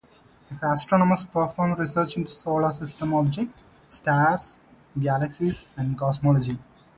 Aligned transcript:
IfA 0.51 0.73
astronomers 0.73 1.25
perform 1.25 1.73
research 1.75 2.17
into 2.17 2.31
solar 2.31 2.73
system 2.73 3.13
objects, 3.13 3.61
stars, 3.87 4.59
galaxies 4.99 5.69
and 5.77 5.95
cosmology. 5.95 6.57